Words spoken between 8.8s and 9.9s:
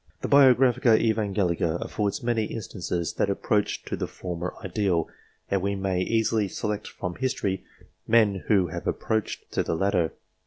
ap proached to the